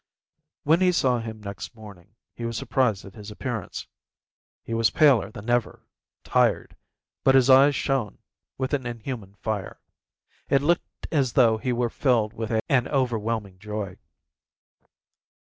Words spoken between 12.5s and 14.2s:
an overwhelming joy.